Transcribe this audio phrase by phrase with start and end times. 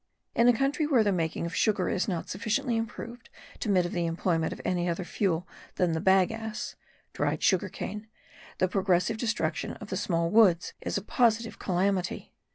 [0.33, 3.91] In a country where the making of sugar is not sufficiently improved to admit of
[3.91, 6.73] the employment of any other fuel than the bagasse
[7.13, 8.07] (dried sugar cane)
[8.57, 12.33] the progressive destruction of the small woods is a positive calamity.